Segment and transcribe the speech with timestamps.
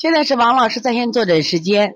[0.00, 1.92] 现在是王老师在线坐诊时间。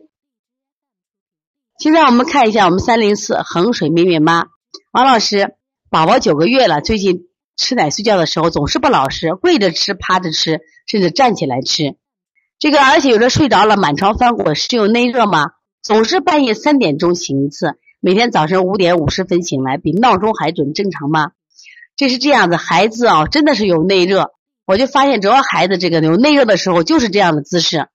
[1.79, 4.49] 现在我们看一下我们三零四衡水美美妈，
[4.93, 5.55] 王老师，
[5.89, 7.21] 宝宝九个月了，最近
[7.57, 11.97] 吃奶睡觉的时候总是不老实，跪着吃、趴着吃，甚至站起来吃。
[12.59, 15.53] 这个而且有的睡着了，满床翻滚，是有内热吗？
[15.83, 21.31] 总是半夜三点钟醒一次，每天早晨五点五十分醒来，比闹钟还准，正常吗？
[21.97, 24.33] 这是这样的，孩子啊，真的是有内热。
[24.67, 27.89] 我就发现，只要孩子这个有内热的时候，就是这样的姿势。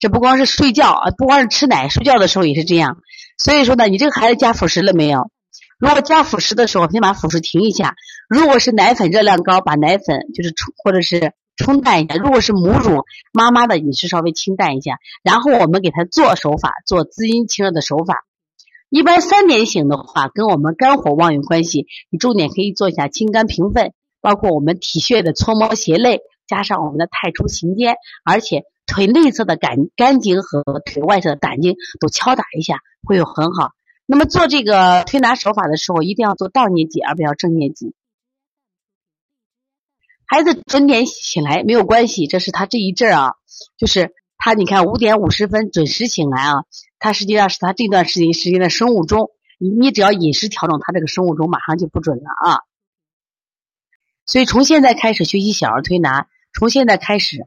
[0.00, 2.98] 这不光是睡觉啊，不光是吃奶，睡觉的时候也是这样。
[3.36, 5.30] 所以说呢，你这个孩子加辅食了没有？
[5.78, 7.94] 如果加辅食的时候，先把辅食停一下。
[8.28, 12.14] 如果是奶粉热量高，把奶粉就是冲或者是冲淡一下。
[12.14, 14.98] 如果是母乳，妈妈的饮食稍微清淡一下。
[15.22, 18.24] 然后我们给他做手法，做滋阴清热的手法。
[18.90, 21.86] 一般三点醒的话，跟我们肝火旺有关系。
[22.10, 28.62] 你重点可以做一下清肝平肺，包括我们体穴的搓摩胁肋，加上我们的太初行间，而且。
[28.88, 33.72] 腿内侧的肝肝经和腿外侧的胆经都敲打一下，会有很好。
[34.06, 37.94] 那么做这个推拿手法的时候，一定要做倒捏脊，而不要正捏脊。
[40.24, 43.34] 孩子准点醒来没有关系，这是他这一阵啊，
[43.76, 46.64] 就是他你看五点五十分准时醒来啊，
[46.98, 52.60] 他实际上是他这段时间时间的生物钟，你你只要饮食调整，他这个生物钟马上就不准了啊。
[54.24, 57.46] 所以从现在开始学习小儿推拿，从现在开始。